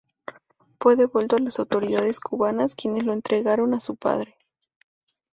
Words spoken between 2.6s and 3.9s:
quienes lo entregaron a